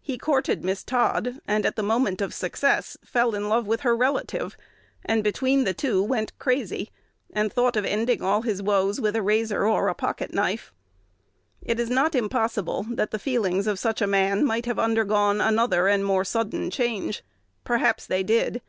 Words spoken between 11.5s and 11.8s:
It